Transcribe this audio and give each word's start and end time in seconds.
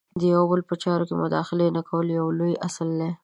د 0.19 0.21
یو 0.31 0.39
او 0.41 0.47
بل 0.51 0.61
په 0.69 0.75
چارو 0.83 1.07
کې 1.07 1.13
د 1.15 1.19
مداخلې 1.23 1.67
نه 1.77 1.81
کول 1.89 2.07
یو 2.17 2.27
اصل 2.67 2.87
دی. 2.99 3.11